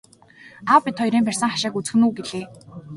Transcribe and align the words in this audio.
Аав 0.71 0.81
бид 0.85 0.95
хоёрын 1.01 1.23
барьсан 1.25 1.49
хашааг 1.51 1.73
үзэх 1.79 1.95
нь 1.97 2.05
үү 2.05 2.11
гэлээ. 2.17 2.45